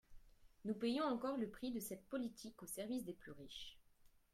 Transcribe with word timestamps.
Nous 0.65 0.73
payons 0.73 1.03
encore 1.03 1.37
le 1.37 1.47
prix 1.47 1.69
de 1.71 1.79
cette 1.79 2.07
politique 2.09 2.63
au 2.63 2.65
service 2.65 3.05
des 3.05 3.13
plus 3.13 3.33
riches. 3.33 3.77